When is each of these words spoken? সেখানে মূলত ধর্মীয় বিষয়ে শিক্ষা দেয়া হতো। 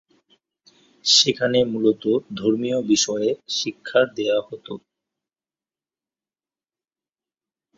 সেখানে 1.05 1.59
মূলত 1.65 2.03
ধর্মীয় 2.35 2.79
বিষয়ে 2.91 3.29
শিক্ষা 3.57 4.01
দেয়া 4.15 4.39
হতো। 4.47 4.73